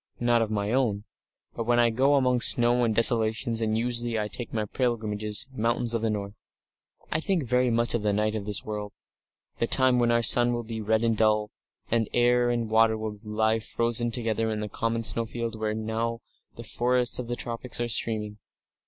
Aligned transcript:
"Not 0.19 0.41
of 0.41 0.49
my 0.49 0.71
own. 0.71 1.03
But 1.55 1.65
when 1.65 1.77
I 1.77 1.91
go 1.91 2.15
among 2.15 2.41
snows 2.41 2.83
and 2.85 2.95
desolations 2.95 3.61
and 3.61 3.77
usually 3.77 4.17
I 4.19 4.29
take 4.29 4.51
my 4.51 4.65
pilgrimage 4.65 5.23
in 5.23 5.31
mountains 5.53 5.93
or 5.93 5.99
the 5.99 6.09
north 6.09 6.33
I 7.11 7.19
think 7.19 7.43
very 7.43 7.69
much 7.69 7.93
of 7.93 8.01
the 8.01 8.11
Night 8.11 8.33
of 8.33 8.47
this 8.47 8.65
World 8.65 8.93
the 9.59 9.67
time 9.67 9.99
when 9.99 10.09
our 10.11 10.23
sun 10.23 10.53
will 10.53 10.63
be 10.63 10.81
red 10.81 11.03
and 11.03 11.15
dull, 11.15 11.51
and 11.91 12.09
air 12.15 12.49
and 12.49 12.67
water 12.67 12.97
will 12.97 13.15
lie 13.23 13.59
frozen 13.59 14.09
together 14.09 14.49
in 14.49 14.63
a 14.63 14.69
common 14.69 15.03
snowfield 15.03 15.53
where 15.53 15.75
now 15.75 16.21
the 16.55 16.63
forests 16.63 17.19
of 17.19 17.27
the 17.27 17.35
tropics 17.35 17.79
are 17.79 17.87
steaming.... 17.87 18.39